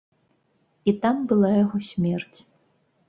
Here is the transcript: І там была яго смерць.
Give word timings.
І 0.91 0.95
там 1.05 1.15
была 1.33 1.51
яго 1.63 1.77
смерць. 1.91 2.39